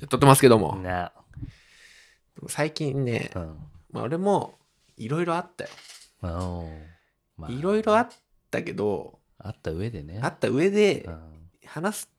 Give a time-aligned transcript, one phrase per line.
[0.00, 1.12] やってますけども、な。
[2.46, 3.56] 最近ね、うん。
[3.90, 4.58] まあ、俺も
[4.96, 5.70] いろいろあったよ。
[7.48, 8.08] いろいろあっ
[8.50, 10.20] たけど、あった上でね。
[10.22, 11.18] あった上でうん。
[11.66, 12.10] 話す、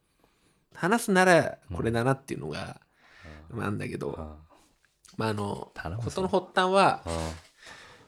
[0.74, 2.80] 話すならこれだなっていうのが、
[3.50, 4.16] まああんだけど、うん。
[5.18, 6.10] まああの、頼むぞ。
[6.10, 7.04] 事の発端は、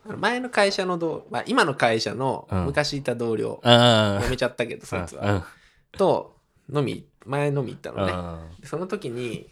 [0.06, 2.66] あの前の会社の同、まあ、今の会社のうん。
[2.66, 4.22] 昔いた同僚、うん。
[4.24, 5.22] 辞めちゃったけど、そいつうん。
[5.22, 5.46] は、
[5.92, 6.38] と
[6.74, 8.66] 飲み、前飲み行ったうのね。
[8.66, 9.50] その時に、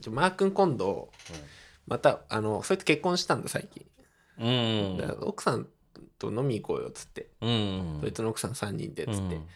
[0.00, 1.10] ちょマー君今度、
[1.86, 3.86] また、あの、そいつ結婚したんだ、最近。
[4.38, 4.98] うん。
[4.98, 5.68] だから奥さん
[6.18, 7.30] と飲み行こうよ、っつって。
[7.40, 7.98] うん。
[8.00, 9.36] そいつの奥さん3人で、っつって。
[9.36, 9.46] うん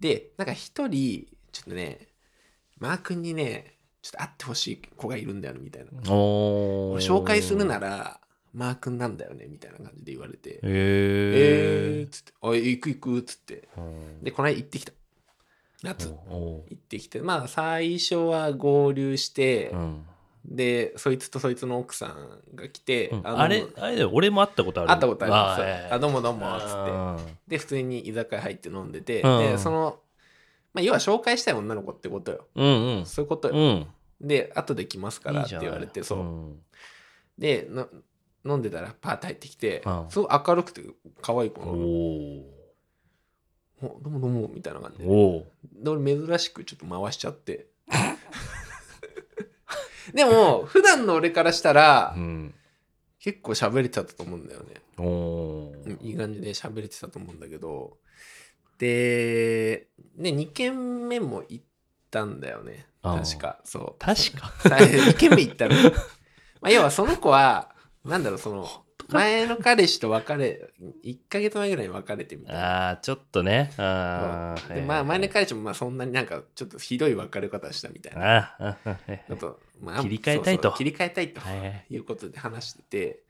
[0.00, 2.08] で、なんか一人、ちょっとね、
[2.78, 6.12] マー君にね、ちょっと会ってほしい子がいるんだよ、みたいな。
[6.12, 8.20] お俺紹介するなら、
[8.52, 10.50] マー君なんだよね、みたいな感じで言われて。
[10.50, 12.10] へええーっ。
[12.10, 13.68] つって、あ、行く行くっつって。
[13.76, 14.92] うんで、この間行ってきた。
[15.84, 16.08] 夏。
[16.28, 20.06] お行ってきて、まあ、最初は合流して、うん
[20.44, 25.62] で、そいつとそいつの奥さんが来て、うんああれあれだよ俺も会ったことある会ったことあります。
[25.62, 26.68] あええあ、どうもどうも、つって。
[26.68, 27.16] あ
[27.48, 29.98] で、普通に居酒屋入って飲んでて、うんで、その、
[30.74, 32.46] まあ、要は紹介したい女の子ってことよ。
[32.56, 33.54] ーうんうんそういうことよ。
[33.54, 33.86] うん
[34.20, 36.18] で、後で来ますからって言われて、そう。
[36.18, 36.58] ん
[37.38, 37.88] での、
[38.44, 40.82] 飲んでたらパーッと入ってきてう、んすごい明るくて
[41.22, 42.53] 可愛い子の。
[43.84, 45.04] おおどうもどうも、みたいな感じで。
[45.06, 45.44] おー
[45.82, 47.66] で、俺珍しくちょっと回しちゃって。
[50.14, 52.54] でも、普段の俺からしたらう、ん
[53.18, 54.74] 結構喋れてたと思うんだよね。
[54.98, 57.96] おいい感じで喋れてたと思うんだけど、
[58.78, 61.64] で、ね、2軒目も行っ
[62.10, 62.86] たんだよね。
[63.02, 63.60] 確か。
[63.64, 63.94] そう。
[63.98, 65.74] 確かさ2軒目行ったの。
[66.60, 67.74] まあ、要はその子は、
[68.04, 70.70] なんだろう、その、 前の彼氏と別れ、
[71.04, 72.86] 1ヶ月前ぐらいに別れてみたいな。
[72.86, 73.72] ああちょっとね。
[73.76, 78.38] ああでまあ、前の彼氏もまあそんなになんかちょっとひどい別れ方したみたいな。
[78.38, 78.76] ああ
[79.28, 80.72] あとまあ、切り替えたいと。
[80.72, 81.48] 切り替えたいとは
[81.90, 83.22] いうことで話してて、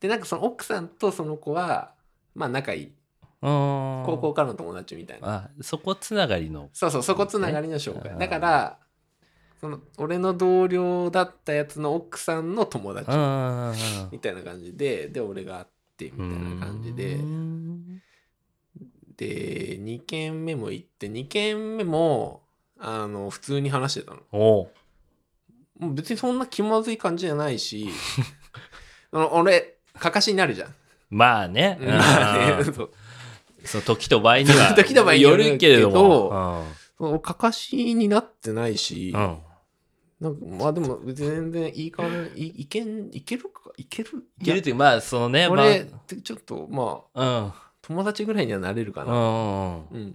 [0.00, 1.94] で、なんかその奥さんとその子は、
[2.34, 2.92] まあ仲いい。
[3.40, 5.34] 高高校からの友達みたいな。
[5.34, 6.70] あそこつながりの。
[6.72, 8.12] そうそう、そこつながりの紹介。
[8.12, 8.78] うんだから、
[9.62, 13.72] その俺の同僚だったやつの奥さんの友達あ
[14.10, 17.18] みたいな感じで、で、俺が会ってみたいな感じで、
[19.16, 22.42] で、2軒目も行って、2軒目も、
[22.80, 24.68] あの、普通に話してたの。
[25.92, 27.88] 別にそんな気まずい感じじゃないし、
[29.14, 30.74] 俺、かかしになるじゃん。
[31.08, 31.78] まあね。
[31.86, 32.74] まあね、うん。
[33.64, 36.66] その時と場合には 時と場合によよるるけれども。
[37.20, 39.38] かかしになってないし、うんうん
[40.22, 44.10] なんかまあでも全然いい感じ、いいけん、いけるか、いける？
[44.40, 45.66] いけるっていうまあそのねまあ。
[45.66, 47.52] 俺ってちょっとまあ、うん。
[47.82, 49.12] 友達ぐらいにはなれるかな。
[49.12, 49.16] う
[49.98, 50.10] ん。
[50.10, 50.12] っ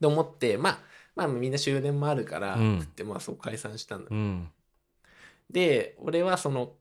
[0.00, 0.78] て思って、まあ、
[1.16, 2.78] まあみんな終電もあるから、うん。
[2.80, 4.08] つってまあそう解散したんだ。
[4.08, 4.48] うん。
[5.50, 6.72] で、俺はその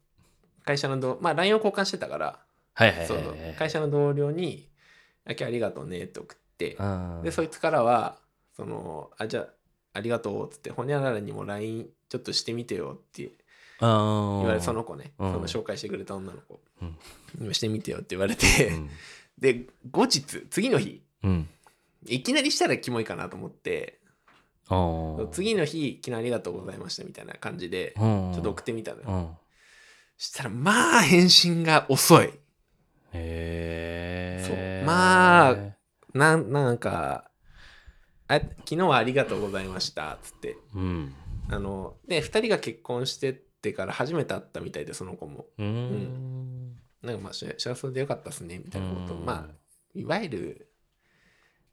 [0.63, 2.39] 会社の同、まあ LINE を交換してたから、
[2.75, 4.69] はいはいはいそう会社の同僚に、
[5.25, 7.21] あ今日ありがとうねって送って、うん。
[7.23, 8.19] で、そいつからは、
[8.55, 9.47] その、あ、じゃあ、
[9.93, 13.31] ありがとうっつって、ほにゃららにも LINE ちょっとしてみてよって言
[13.79, 13.89] 言
[14.47, 15.33] われて、その子ね、うん。
[15.33, 16.97] その紹介してくれた女の子、うん。
[17.41, 18.89] 今してみてよって言われて、うん。
[19.37, 21.49] で、後日、次の日、うん。
[22.05, 23.99] いきなりしたらキモいかなと思って、
[25.31, 28.31] 次の日、昨日ありがとうございましたみたいな感じで、うん。
[28.33, 29.07] ちょっと送ってみたのよ。
[29.09, 29.29] うん。
[30.17, 32.27] したら、まあ、返信が遅い。
[32.27, 32.31] へ
[33.13, 35.55] えまあ
[36.13, 37.29] なん、なんか、
[38.28, 40.57] あ昨日はありがとうございました、つって。
[40.73, 41.13] うん
[41.50, 45.45] あの、で、二人が結婚してってから初めて会ったみたいで、その子も。
[45.57, 49.56] うーんなんかまあ、し幸せでよかったっすね、みたいなことを、うんまあ、
[49.94, 50.69] いわゆる、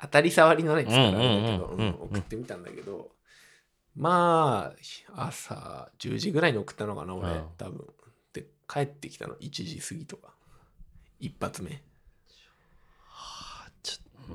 [0.01, 3.11] 当たり障りのないですから、あれだけど、うんうんうんうんうん送ってみたんだけど、
[3.95, 4.73] ま
[5.17, 7.87] あ、朝10時ぐらいに送ったのかな、俺、うん多分。
[8.33, 10.35] で、帰ってきたの1時過ぎとか。
[11.21, 11.83] 一発目。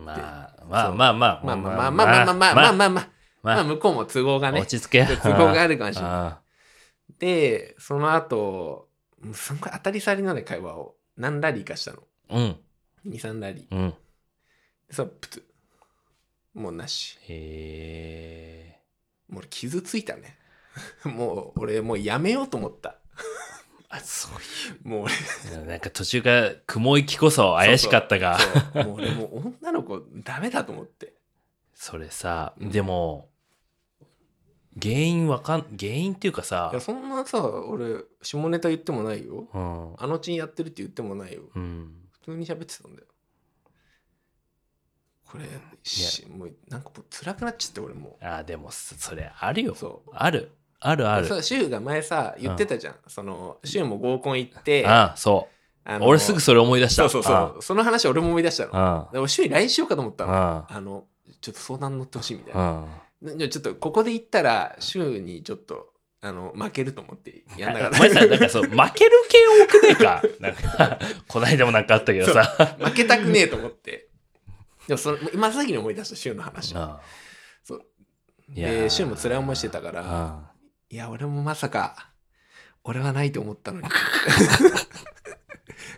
[0.04, 3.10] まあまあまあまあまあまあまあまあまあまあまあまあ
[3.44, 6.12] まあ向こうも都合がね落、ち着け 都合があるかもしれない。
[6.12, 6.42] あ
[7.20, 8.90] で、その後、
[9.34, 12.04] すんごい当たり障りのない会話を何ラリーかしたの。
[12.30, 12.56] ー
[13.06, 13.76] うん2、3ラリー。
[13.76, 13.94] うん
[14.88, 15.46] でそう、プツ。
[16.54, 17.18] もうなし。
[17.28, 18.80] へ
[19.28, 20.38] もう俺傷ついたね。
[21.06, 22.98] もう俺もうやめようと思った。
[23.90, 24.30] あそ
[24.84, 31.14] う もう俺、いうなんか途中が雲行きこそ怪しかったがそうもう俺もう女の子ダメだと思って。
[31.74, 33.30] それさうんでも
[34.82, 39.48] 原因わかん原因っていうかさいや、そんなさ、俺、下ネタ言ってもないよ。
[39.54, 41.44] うんあのちんやってるって言ってもないよ。
[41.56, 43.08] うん普通に喋ってたんだよ。
[45.26, 45.46] これ、
[45.84, 49.76] しもうなんかもう辛くなっちゃって俺もあでもそそれあるよう。
[49.76, 55.55] そあるあるあるそうシュウが前さ言ってたじゃん、そのシュウも合コン行ってああそう
[55.88, 57.08] あの俺すぐそれ思い出した。
[57.08, 57.62] そうそうそう。
[57.62, 58.72] その話俺も思い出したの。
[58.74, 60.34] あでもシュウに LINE しようかと思ったの。
[60.34, 60.82] ああ。
[60.82, 61.06] の
[61.42, 62.86] ちょっと相談乗ってほしいみたいあ
[63.22, 63.36] な。
[63.36, 67.98] じゃあちょっとここで言ったらシュウにちょっとあの負けると思ってやんなかった。
[67.98, 69.38] お前さなんかそう負ける系
[69.68, 70.24] 多くねえか。
[70.42, 72.44] なんかこないだもなんかあったけどさ。
[72.80, 74.10] 負けたくねえと思って。
[74.88, 76.74] でもその今さっきに思い出したシュウの話
[77.64, 77.86] そう。
[78.50, 80.52] でシュウも辛い思いしてたからあ。
[80.90, 82.10] いや俺もまさか
[82.84, 83.88] 俺はないと思ったのに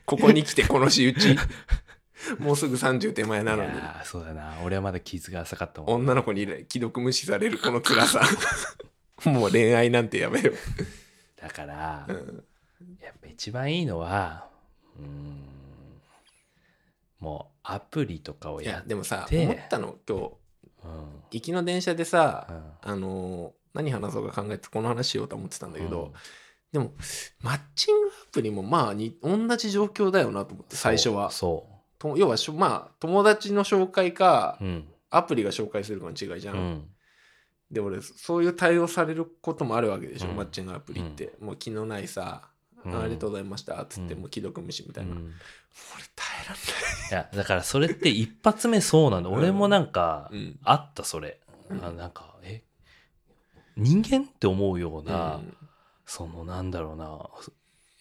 [0.06, 1.36] ここに来てこの仕打ち。
[2.40, 3.72] もうすぐ30手前なのに。
[3.72, 4.58] いやそうだな。
[4.64, 5.96] 俺はまだ傷が浅かったもん。
[6.02, 8.22] 女の子に既読無視されるこの辛さ。
[9.26, 10.54] もう恋愛なんてやめよ
[11.36, 12.46] だから、う、うん。
[13.02, 14.48] やっぱ一番いいのは
[14.98, 15.44] うーん
[17.20, 20.34] もうアプリとかをいやっやでもさで思ったの今日。
[20.84, 21.24] うん。
[21.32, 22.72] 行きの電車でさ、うん。
[22.82, 26.14] あのー何話そうか考えてこの話しようと思ってたんだけど、うん
[26.72, 26.92] でも
[27.42, 31.32] マッチングアプリもまあに同じ状況だよなと思って最初は。
[31.32, 31.66] そ
[32.00, 34.86] と要はしょまあ友達の紹介か、ううん。
[35.10, 36.84] アプリが紹介するかの違いじゃん、うん。
[37.72, 40.36] で俺そういう対応されることもあるわけでしょ、うん。
[40.36, 42.50] マッチングアプリって、もう気のないさ、
[42.86, 43.02] うん。
[43.02, 44.20] ありがとうございましたっつって、うん。
[44.22, 45.34] もう既読無視みたいな、うん。
[45.96, 46.60] 俺耐えらんい。
[47.12, 50.60] やだからそれって一発目そうなの俺もなんかない、うん。
[50.64, 51.40] あったそれ。
[51.70, 51.84] うん。
[51.84, 52.64] あなんかえ
[53.78, 55.58] 人間って思うような、うん
[56.08, 57.30] そのなんだろうな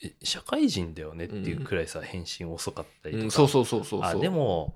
[0.02, 4.74] え社会人だよねっていうくらいさ、返信遅かったりとか、うんそうそうそうそうあでも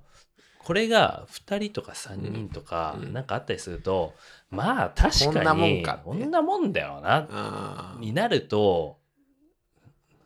[0.59, 4.15] これが2人とか3人とかうんなんかあったりすると、
[4.51, 8.99] まあ確かにこんなもんかこんなもんだよなになると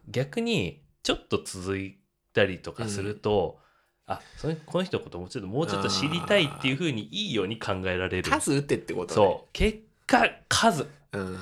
[0.09, 1.99] 逆にちょっと続い
[2.33, 3.59] たりとかすると、
[4.07, 8.31] あそのこの人のこともうちょっともうちょっと知りたいっていうふうにいいように考えられる。
[8.31, 9.15] 数打てってことね。
[9.15, 9.49] そう。
[9.53, 10.87] 結果数。
[11.13, 11.39] うん、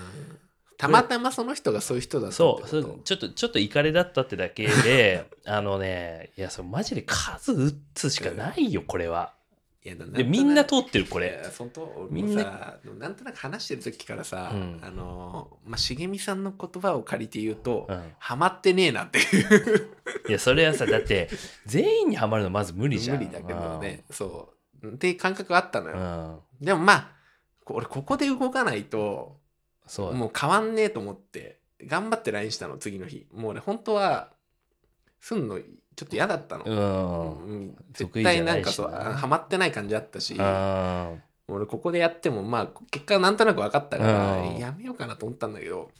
[0.83, 9.33] たまたまその人がそういう人だったそうそうちょっとちょっとイカれだったってだけで あのねいやそれマジで数打つしかないよこれは。
[9.85, 11.41] いやでみんな通ってるここれ。
[11.57, 19.89] 本当みんなななんとなく話してる時からさ、うんあのまあ茂みさんの言葉を借りて言うと、うんハマってねえなっていう
[20.29, 21.31] いやそれはさだって
[21.65, 23.19] 全員にはまるのまず無理じゃん。
[23.19, 24.53] 無理だけどね、そ
[24.83, 25.97] うっていう感覚あったのうよ、
[26.61, 26.65] ん。
[26.65, 27.13] でもまあ
[27.65, 29.42] こ俺ここで動かないと
[29.87, 30.15] そう。
[30.15, 33.27] もう変わんねえと思って頑張って LINE したの次の日。
[33.33, 34.31] もう俺本当は
[35.21, 35.59] すんの
[35.95, 37.45] ちょっと嫌だったの、うん。
[37.45, 37.75] うん。
[37.93, 41.13] 得絶対なんかそうあハマってない感じあったしあ
[41.49, 44.57] 俺ここでやってもまあ結果なんとなく分かったからうん。
[44.59, 45.91] やめようかなと思ったんだけど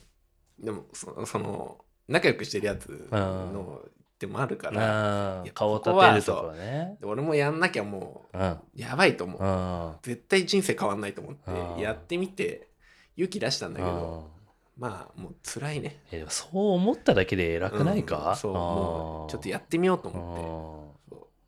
[0.59, 3.81] でもそその仲良くしてるやつの
[4.19, 6.97] でもあるから顔立ここはてるとかね。
[7.01, 8.39] で俺もやんなきゃもう
[8.75, 9.45] やばいと思う。
[9.45, 9.95] うん。
[10.03, 11.73] 絶対人生変わんないと思うん。
[11.75, 12.69] ってやってみて
[13.17, 14.31] 勇気出したんだけうんど
[14.79, 16.03] まあもう辛いね。
[16.11, 20.97] えでもそう思っただけで偉くないか、うんそうもうちょっとやってみようと思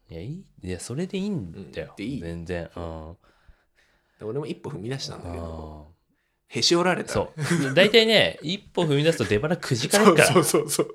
[0.07, 0.15] って。
[0.15, 2.21] いやいいいやそれでいいんだよ、うんでいい。
[2.21, 2.71] 全然。
[2.77, 3.17] うん。
[4.29, 5.95] 俺も一歩踏み出したんだけどうん
[6.49, 7.13] へし折られた。
[7.13, 7.75] そう。
[7.75, 10.33] 大体ね 一歩踏み出すと出腹くじかれるから。
[10.33, 10.89] そうそうそう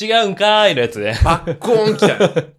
[0.00, 1.18] 違うんかーいのやつね。
[1.24, 2.52] バッコーン来たよ。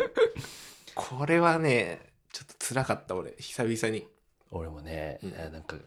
[0.94, 2.00] これはね
[2.32, 3.34] ちょっと辛かった俺。
[3.38, 4.08] 久々に。
[4.50, 5.32] 俺もね、うん。
[5.52, 5.80] なんかき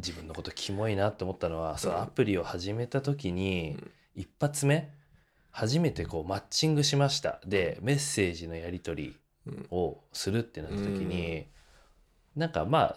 [0.00, 3.90] 自分のことキモいなって思ったのは、そのうんアプリを始めた時に、うん。
[4.16, 4.90] 一発目
[5.52, 7.40] 初めてこうマッチングしました。
[7.46, 9.66] でメッセージのやり取りうん。
[9.70, 11.46] をするってなった時に、
[12.34, 12.96] なんかま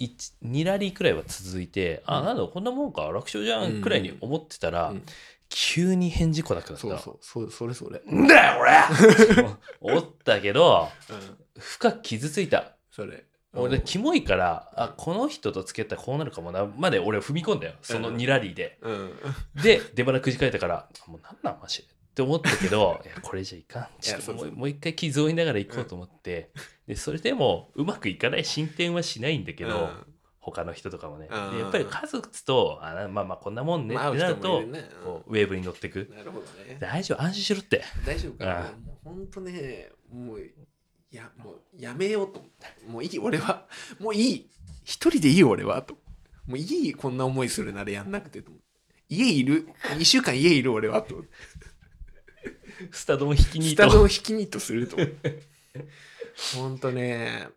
[0.00, 2.24] 2ラリーくらいは続いて、あうん。
[2.26, 5.02] なんだこんなもんか楽勝じゃんくらいに思ってたら、うん。
[5.50, 6.80] 急に返事来なくなった。
[6.80, 7.18] そうそう。
[7.20, 8.00] そうそれそれ。
[8.10, 9.46] んだよ俺！
[9.80, 11.12] 思ったけどう
[11.58, 11.60] ん。
[11.60, 12.76] 深く傷ついた。
[12.90, 16.66] それ俺キモいからあこの人と付き合ったらこうなるかもな。
[16.76, 17.74] まで俺は踏み込んだよ。
[17.82, 19.12] その2ラリーで、うん。
[19.62, 21.84] で出花くじかれたからもうなんなんマジで。
[21.84, 23.88] って思ったけど いやこれじゃいかん。
[24.00, 26.50] ちょっともう一回傷を負いながら行こうと思って、
[26.86, 30.06] でそれでもうまくいかない進展はしないんだけど、うん。
[30.40, 33.94] 他の人とかもね、やっぱり数打つとあなまあまあこんなもんね。
[33.94, 34.88] まあってなると、ね。
[35.26, 36.10] ウェーブに乗っていく。
[36.10, 36.78] なるほどね。
[36.80, 37.84] 大丈夫安心しろって。
[38.06, 38.52] 大丈夫かな。
[38.52, 40.50] ああもうほんとねもう
[41.12, 42.66] いやもうやめようと思って。
[42.86, 43.66] もういい俺は。
[43.98, 44.50] もういい。
[44.84, 45.82] 一人でいい俺は。
[45.82, 45.94] と。
[46.46, 48.52] もういいこんな思いするならやんなくてと
[49.08, 49.68] 家いる。
[49.96, 51.02] 2週間家いる俺は。
[51.02, 51.24] と。
[52.92, 54.96] スタ丼引きにスタドを引きにとすると。
[56.54, 57.48] ほんとね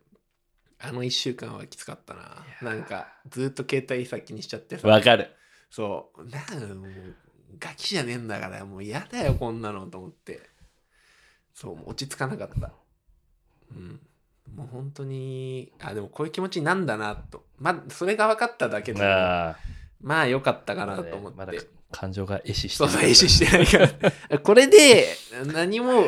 [0.80, 2.46] あの1週間はきつかったな。
[2.62, 4.88] なんかずっと携帯先にしちゃってさ。
[4.88, 5.30] わかる。
[5.70, 6.26] そう。
[6.26, 7.16] なんもう
[7.60, 10.42] ガキじゃねえんだからもう嫌だよこんなのと思って。
[11.54, 12.74] そう落ち着かなかった
[13.76, 14.00] うん
[14.56, 21.38] もう本当にあでもこういう気持ちになんだなとまそれが分かっただけでまあ良かったかなと思って。
[21.38, 21.54] まだ
[21.94, 23.78] 感情が壊死してそうそう、壊死してないか
[24.32, 24.40] ら。
[24.40, 25.16] これで
[25.54, 26.04] 何も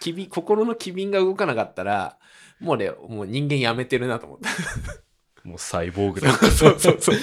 [0.00, 2.18] 機敏心の機敏が動かなかったら、
[2.60, 4.50] もうね、もう人間やめてるなと思った。
[5.48, 7.16] もうサイボーグだそうそうそう。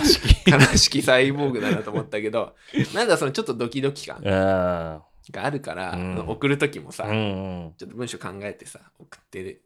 [0.00, 2.54] 悲しき悲しきサイボーグだなと思ったけど、
[2.94, 9.62] なんだそのちょっとドキドキ感あがあるから、うん送る時もさ、あうんうんちょっと文章考えてさ、送って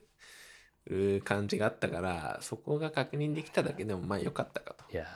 [0.86, 5.06] る感じがあったから、そこが確認できただけでもまあ良かったかといや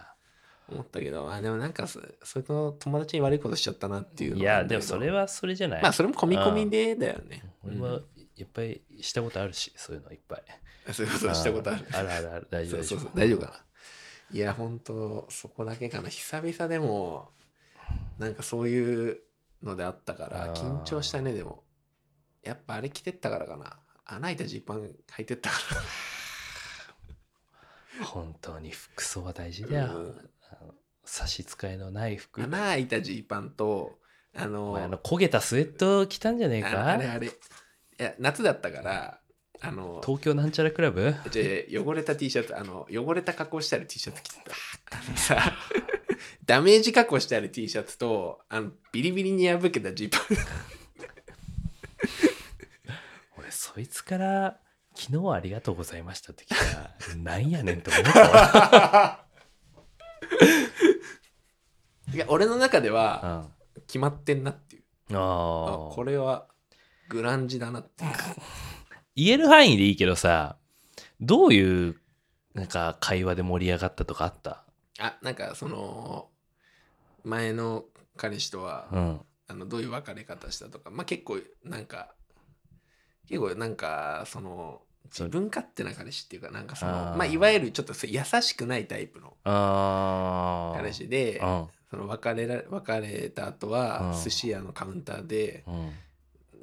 [0.69, 5.23] 思ったけど、あでもなんかそ、それの友達に悪いことしちゃったなっていうのいやでもそれは。
[5.23, 7.43] はそれじゃないまあそれも込み込みでだよね。
[7.65, 8.01] 俺も
[8.37, 10.43] いっぱいしたことあるしそういうのいっぱい
[10.89, 11.87] うんそういうことしたことある。
[11.93, 13.65] あるあるある大丈夫そうそう大丈夫かな。
[14.33, 16.09] いや、本当そこだけかな。
[16.09, 17.31] 久々でも、
[18.19, 19.19] なんかそういう
[19.63, 21.65] のであったから、緊張したね、でも。
[22.43, 23.79] やっぱあれ着てったからかな。
[24.07, 25.57] 穴開いたジーパン履いてったか
[28.01, 29.93] 夫 本当に服装は大事だら。
[29.93, 30.31] よ、うん
[31.05, 33.99] 差し支えのない服穴開いたジーパンと、
[34.37, 36.87] あおの、前あの焦げたスウェット着たんじゃねえあか？
[36.87, 37.27] あれあれ。
[37.27, 37.31] い
[37.97, 39.21] や、夏だったから、
[39.61, 41.13] あの、東京なんちゃらクラブ？
[41.31, 44.97] じゃあ汚れた T シャツ、あの、汚れた加工してある T シャツ着てた。
[44.97, 45.53] あ のさ、
[46.45, 50.21] ダメージ加工してある T シャツと、あの、ビリビリに破けたジーパン。
[53.39, 54.59] 俺そいつから
[54.95, 59.25] 昨日はありがとうございましたって来たらなんやねんと思ったわ
[62.13, 64.83] いや、俺の中ではうん決まってんなっていう。
[65.17, 66.47] あああこれは
[67.09, 68.11] グランジだなっていう。
[69.17, 70.57] 言える範囲でいいけどさ
[71.21, 71.97] どういう
[72.55, 74.65] なんか会話で盛り上がったとかあった？
[75.01, 76.29] あ、なんかその、
[77.25, 77.85] 前の
[78.17, 79.21] 彼氏とは、うん。
[79.49, 82.15] あのどういう別れ方したとか、まあ結構なんか、
[83.29, 91.67] 結構なんかその、自分勝手な彼氏っていうか、なんかその、まあいわゆるちょっと優しくないタイプのああ彼氏で、うん。
[91.91, 94.23] その別れら別れた後はうん。
[94.23, 95.93] 寿司屋のカウンターで、うん。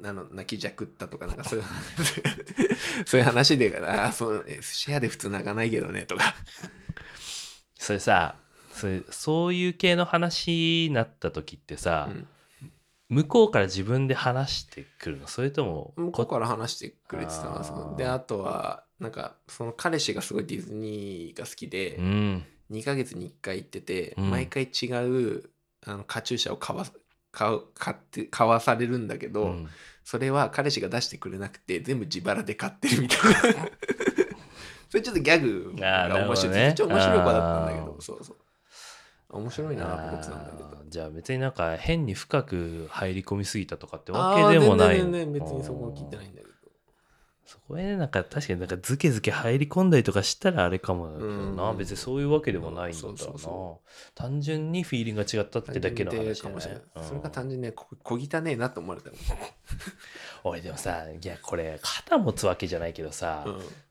[0.04, 1.64] あの泣きじゃくったとかなんかそういう
[3.04, 6.36] そういう話であそうえ寿司屋で普通泣かないけどねとか
[7.78, 8.34] それさ
[8.72, 12.26] それそういう系の話になった時ってさ、うん。
[13.08, 15.26] 向こうから自分で話してくるの？
[15.26, 17.96] それとも向こうから話してくれてたの？
[17.96, 22.44] であとはなんかその彼氏がすごいディズニーが好きで、うん。
[22.70, 24.30] 2ヶ月に1回行ってて、うん。
[24.30, 24.86] 毎回違
[25.36, 25.44] う
[25.86, 26.84] あのカチューシャを買わ
[27.32, 29.68] 買う買って買わされるんだけど、うん。
[30.04, 33.68] それは彼氏が出してくれなくて全部自腹で買ってるみたいな
[34.88, 38.36] それちょっとギャグが面白い、ねちょっと面白い子だったんだけどそうそう。
[39.30, 40.84] 面白いなと思ってたんだけど。
[40.88, 46.48] じゃあ別になんか変に深く入り込みすぎたとかってわけでもない全然全然別にそこは聞いてないんだけど。
[47.44, 51.78] そこへなんか確かになんかズケズケ入り込んだりとかしたらあれかもだけどな、うん。
[51.78, 53.80] 別にそういうわけでもないんだろうな、そうそうそ
[54.14, 57.04] 単純にフィーリングが違ったってだけの話かもしれない、うん。
[57.04, 59.16] それが単純にねこ小汚ねえなと思われたの
[60.44, 63.46] 俺 でもさいやこれ肩持つわけじゃないけどさ、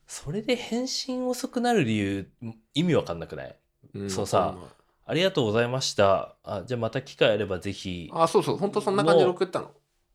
[0.08, 2.28] それで返信遅くなる理由
[2.74, 3.56] 意味わかんなくない？
[3.94, 4.10] うん。
[4.10, 4.56] そうさ
[5.04, 6.34] ありがとうございました。
[6.42, 8.10] あじゃあまた機会あればぜひ。
[8.12, 8.56] あそうそう。
[8.56, 9.70] 本当そんな感じで送ったの。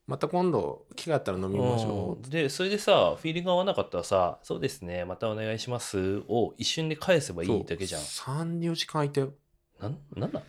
[0.06, 2.28] また今度機会あったら飲みましょう。
[2.28, 2.30] ん。
[2.30, 8.02] でそれでさフィーリング合わなかったらさ「そうですねまたお願いします」を一瞬で返せばういいだけじゃん。
[8.02, 9.34] 34時間空いたよ。
[9.80, 10.44] なんなんなん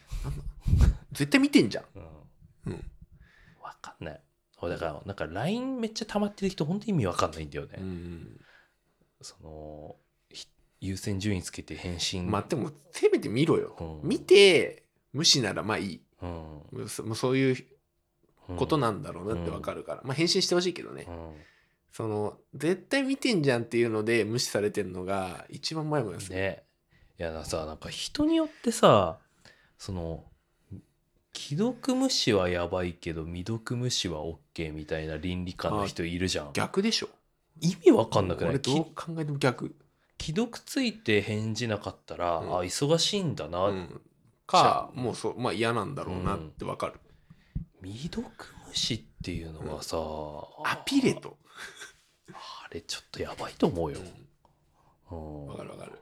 [1.13, 1.85] 絶対見てんじゃん。
[2.67, 2.73] うん。
[2.73, 2.91] うん。
[3.63, 4.21] わかんない。
[4.61, 8.41] 俺だからなんか LINE めっちゃ溜まってる人本当に意味わかんないんだよね、うん
[9.25, 9.97] その
[10.29, 10.47] ひ
[10.81, 12.31] 優先順位つけて返信。
[12.31, 13.75] まあでもせめて見ろよ。
[14.03, 14.09] うん。
[14.09, 16.01] 見て無視ならまあいい。
[16.23, 16.27] う
[16.83, 16.89] ん。
[16.89, 17.57] そもういう
[18.57, 21.33] ことなんだろうなってわかるから、まあ返信してほしいけどね、うん。
[21.91, 26.63] その絶対見てんじゃんっていうので無視されてるのが一番前もですねね。
[27.19, 29.19] いやなさなんか人によってさ
[29.79, 30.25] その
[31.33, 36.51] 既読無視はやばいけど未読無視は OK みたいな倫理観の人いるじゃん。
[36.53, 37.09] 逆でしょ
[37.61, 38.51] 意味わかんなくない？
[38.51, 39.75] 俺どうき考えても逆、
[40.21, 42.57] 既読ついて返事なかったら、うん。
[42.57, 44.01] あ忙しいんだな、うん、
[44.47, 46.95] かもうそうまあ嫌なんだろうなってわかる、
[47.83, 48.27] 未読
[48.67, 49.97] 無視っていうのはさ、
[50.65, 51.37] アピレと
[52.33, 53.99] あれちょっとやばいと思うよ、
[55.11, 55.47] うん。
[55.47, 55.93] わかるわかる。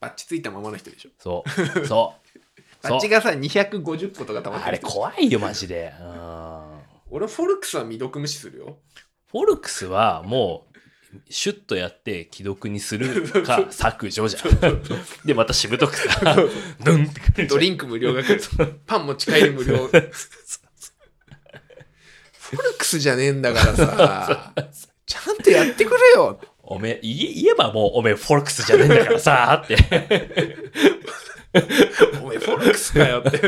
[0.00, 1.10] バッチついたままの人でしょ。
[1.18, 1.86] そう。
[1.86, 2.22] そう。
[2.82, 6.80] バッチがさ250個とかたまってあれ怖いよマジで、うん。
[7.10, 8.78] 俺フォルクスは未読無視するよ。
[9.30, 10.71] フォルクスはもう
[11.28, 14.82] シュッとやって既読にする か削除じゃん。
[15.24, 16.36] でまたしぶとくさ
[16.82, 18.40] ドンってドリンク無料が来る。
[18.86, 19.86] パン持ち帰り無料。
[19.86, 24.52] フォルクスじゃねえんだからさ。
[25.06, 26.40] ちゃんとやってくれよ。
[26.62, 29.88] おめえ言えばもうおめえフォルクスじゃねえんだからさーっ
[30.48, 30.56] て。
[32.22, 33.38] お前フォロックスかよって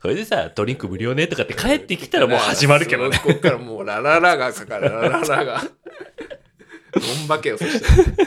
[0.00, 3.20] それでさドリンク無料ねとかって帰ってきたらもう始まるけどね。
[3.22, 4.88] こっからもうラララがかかる。
[4.90, 5.60] ラララが。
[5.62, 8.26] どんばけよそしてい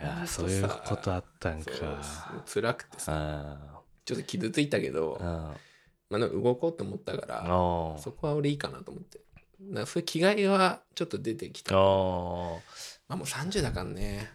[0.00, 1.72] やーそういうことあったんか。
[2.46, 3.12] 辛くてさ。
[3.14, 5.18] あちょっと傷ついたけど
[6.08, 7.42] まあ、動こうと思ったから
[7.98, 9.18] そこは俺いいかなと思って。
[9.60, 11.74] だからそういう気概はちょっと出てきた。
[11.74, 12.58] あまー
[13.08, 14.30] あもう30だからね。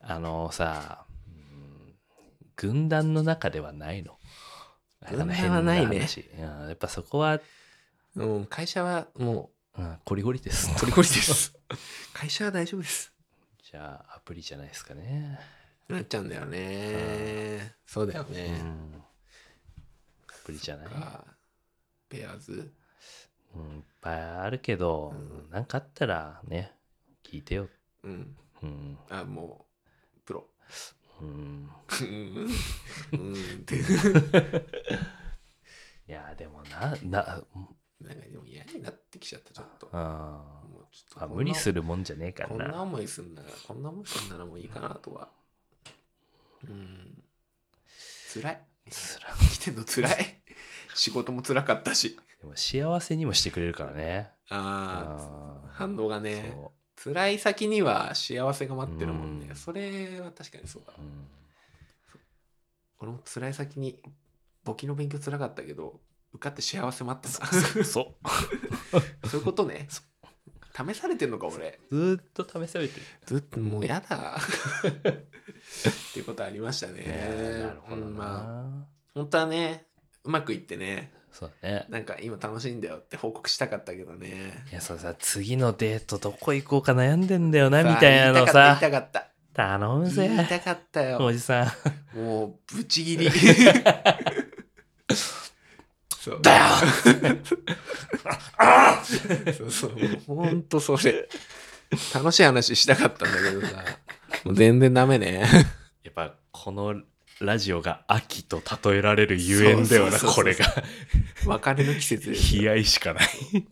[0.00, 1.94] あのさ、うん
[2.54, 4.16] 軍団の中ではないの
[5.12, 5.22] ないね。
[5.22, 6.20] あの変話。
[6.20, 7.40] うんやっぱそこは、
[8.14, 10.70] もう会社はもうん、コリゴリです。
[10.74, 11.54] うコリコリです。
[12.14, 13.12] 会社は大丈夫です。
[13.62, 15.38] じゃあアプリじゃないですかね、
[15.88, 17.74] なっちゃうんだよね。
[17.84, 19.04] そうだようね、ん、
[20.28, 21.24] アプリじゃない、か。
[22.08, 22.72] ペアーズ？
[23.54, 25.50] うん、いっぱいあるけど、うん。
[25.50, 26.72] なんかあったらね
[27.22, 27.68] 聞いてよ、
[28.02, 28.36] うん。
[28.62, 28.98] うん。
[29.10, 29.66] あも
[30.16, 30.46] うプロ
[31.20, 31.70] うん、
[33.12, 33.32] うん。
[33.34, 33.78] ってい
[36.12, 37.24] やでもなななん。
[37.42, 37.44] か
[38.30, 42.04] でも嫌になってきちゃったちょっとあもうちょっとあ無理するもん。
[42.04, 42.58] じゃねえからこん。
[42.58, 43.34] な思いすん。
[43.34, 43.82] ならこん。
[43.82, 44.28] な思いすん。
[44.30, 45.28] ならもういいかなとは
[46.64, 47.22] うん。
[48.34, 49.76] 辛いつら生きてん。
[49.76, 50.42] の辛い
[50.94, 56.72] 仕事も辛かったしでも幸せにもしてくれるからねああ反応がねそ
[57.06, 59.46] 辛い先には幸せが待ってるもんね。
[59.50, 59.56] うん。
[59.56, 61.26] それは確かにそうだう、うん。
[62.98, 64.02] 俺も辛い先に
[64.64, 66.00] 簿記の勉強辛かったけど
[66.32, 67.46] 受かって幸せ待ってた。
[67.84, 68.14] そ
[69.22, 69.86] う そういうことね。
[70.76, 71.80] 試されてんのか俺。
[71.90, 73.06] ずーっと試されてる。
[73.24, 74.36] ずっともうやだ。
[74.36, 77.02] っていうことありましたね。
[77.02, 79.86] ねなるほどまあ本当はね
[80.24, 81.84] うまくいってねそうだね。
[81.90, 84.64] なんか今楽しいんだよって報告したかったけどね。
[84.72, 90.44] いやそうさ次のデートどこ行こうか悩んでんだよなみさあたいなの言いさたかった頼む言いたかった。
[90.44, 91.18] 言いぜたかったよ。
[91.20, 91.74] おじさ
[92.14, 93.30] んもうブチギリ。
[96.18, 96.40] そう。
[96.40, 96.64] だよ。
[99.58, 99.90] そうそう
[100.34, 100.46] もう。
[100.46, 101.28] ほんとそれ。
[102.14, 103.84] 楽しい話したかったんだけどさ。
[104.44, 105.46] もう全然ダメね。
[106.02, 106.94] やっぱこの
[107.40, 110.64] ラジオが秋と例えられるゆえんだよなこれが。
[111.46, 113.28] 別れの季節です悲哀しかない。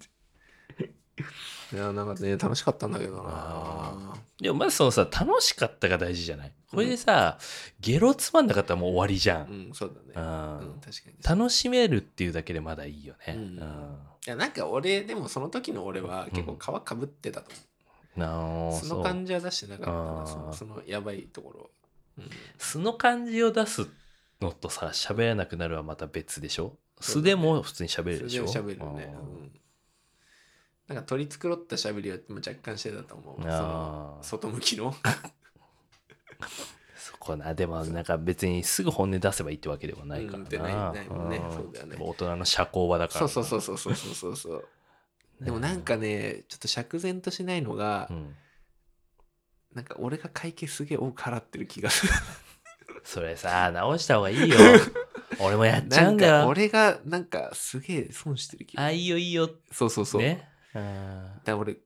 [1.72, 3.22] いやなんかね楽しかったんだけどな。
[3.26, 6.52] あでもまずそのさ楽しかったが大事じゃない？
[6.70, 7.38] これでさ、
[7.80, 10.12] ゲロつまんなかったらもう終わりじゃん、うんそうだね。
[10.14, 10.58] うん。
[10.72, 13.40] うん確かに楽しめるっていうだけでまだいいよね、うん。
[13.40, 13.98] うん。
[14.26, 17.50] いやなんか俺でもその時の俺は結構皮かぶってたと
[18.16, 20.26] 思う、その感じは出してなかったな。
[20.26, 21.68] そのそのやばいところ、うん
[22.58, 23.86] 素の感じを出す
[24.40, 26.76] のとさ喋らなくなるはまた別でしょ？
[27.00, 28.46] 素でも普通に喋れるでしょ？
[28.46, 29.52] 素で喋るね、うん、
[30.88, 34.94] なんか取り繕った喋りは若干してたと思うその外向きの。
[36.96, 37.54] そこな。
[37.54, 41.96] でもなんか別にすぐ本音出せばいいってわけではないからな,、う、ないもんね、そうだよね。
[41.98, 44.68] 大人の社交場だからそうそうそうそうそうそうそう。
[45.40, 48.36] でもなんかねちょっと釈然としないのが、うん。
[49.74, 52.12] なんか俺が会計すげえ多く払ってる気がする。
[53.02, 54.56] それさ直した方がいいよ。
[55.40, 56.46] 俺もやっちゃうんんだよ。
[56.46, 59.50] 俺がなんかすげえ損してる気があいいよいいよ。
[59.72, 60.48] そうそうそう、ね。
[60.74, 61.40] うん。
[61.44, 61.76] だ俺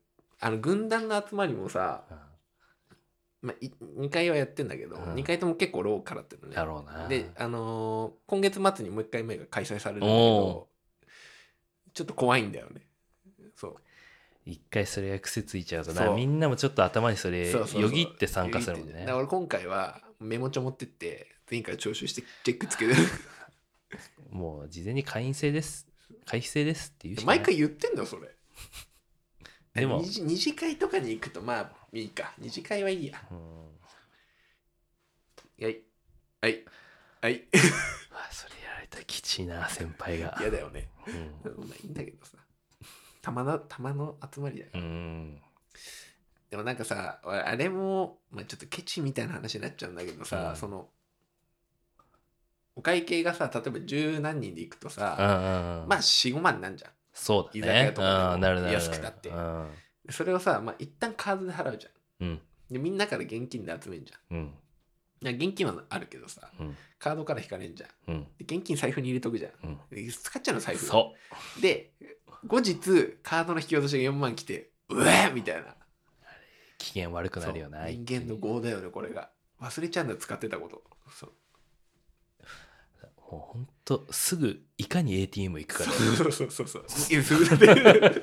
[0.40, 2.04] あの軍団の集まりもさ、
[3.40, 5.14] まあ、い2回はやってんだけど、うん。
[5.14, 6.56] 2回とも結構ローからってるのね。
[6.56, 7.08] だろうな。
[7.08, 10.68] であのー今月末にもう1回目が開催されるんだけおど
[11.94, 12.86] ちょっと怖いんだよね。
[13.56, 13.76] そう
[14.48, 16.16] 一回それが癖ついちゃうとなそう。
[16.16, 17.82] みんなもちょっと頭にそれそうそうそう。
[17.82, 19.00] よぎって参加するもんね。
[19.00, 22.94] だから俺今回はメモ帳持ってって前回徴収してチェックつけて。
[24.32, 25.86] もう事前に会員制です。
[26.24, 27.38] 会費制ですっていうしかない。
[27.38, 28.34] 毎回言ってんだよそれ。
[29.74, 32.32] でも二次二次会とかに行くとまあいいか。
[32.38, 33.22] 二次会はいいや。
[33.30, 33.66] うん。
[35.62, 35.82] はい。
[36.40, 36.64] はい。
[37.20, 37.44] はい。
[38.12, 40.34] あそれやられたらきちいな先輩が。
[40.40, 40.88] 嫌だよね。
[41.06, 41.10] う
[41.50, 41.68] ん。
[41.68, 42.37] まあいいんだけどさ
[43.20, 44.70] たまのたまの集まりだよ。
[44.74, 45.40] うん。
[46.50, 50.56] でもなんかさあれも、まあ、ちょっとケチみたいな話になっちゃうんだけどさ、うん。
[50.56, 50.88] その
[52.76, 56.90] お会計がさ例えば十何人で行くとうんさ、まあ45万なんじゃん。
[57.12, 57.72] そう居だね。
[57.72, 59.28] 酒屋とかでもうんなるなる安くたって。
[59.28, 59.70] うん。
[60.06, 62.26] でそれをさ、まあ、一旦カードで払うじゃん。
[62.28, 62.40] うん。
[62.70, 64.36] でみんなから現金で集めんじゃん。
[64.36, 64.54] うん
[65.20, 66.76] 現金はあるけどさうん。
[66.98, 68.14] カードから引かれんじゃん。
[68.14, 68.26] うん。
[68.38, 69.52] で現金財布に入れとくじゃん。
[69.64, 69.78] うん。
[69.90, 71.14] で使っちゃうの財布そ
[71.60, 71.92] で
[72.46, 75.60] 後日カードの引き落としが4万来てうえみたいな。
[75.62, 75.74] う
[76.78, 77.92] 機嫌悪くなるよなそう。
[77.92, 79.30] 人間の業だよねこれが。
[79.60, 80.82] 忘れちゃうんだ使ってたこと。
[81.12, 81.32] そう。
[83.30, 86.84] もうほんとすぐいかに ATM 行くかそうそうそうそう。
[87.10, 87.74] いやそれだ
[88.14, 88.22] け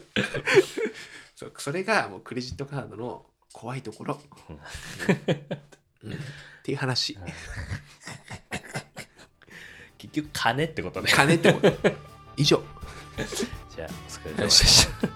[1.35, 1.53] そう。
[1.57, 4.19] それがもうクレジットカードの怖いところ、
[6.03, 6.17] うん
[6.65, 7.15] っていう話。
[9.99, 11.71] 結局金ってことね金ってこと。
[12.37, 12.63] 以上。
[13.75, 15.07] じゃあお疲れ様でした